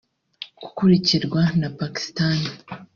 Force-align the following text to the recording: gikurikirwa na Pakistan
gikurikirwa 0.59 1.41
na 1.59 1.69
Pakistan 1.77 2.37